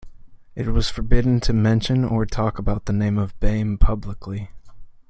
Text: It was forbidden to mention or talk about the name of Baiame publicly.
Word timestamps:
It 0.55 0.65
was 0.69 0.89
forbidden 0.89 1.41
to 1.41 1.53
mention 1.53 2.03
or 2.03 2.25
talk 2.25 2.57
about 2.57 2.85
the 2.85 2.91
name 2.91 3.19
of 3.19 3.39
Baiame 3.39 3.79
publicly. 3.79 4.49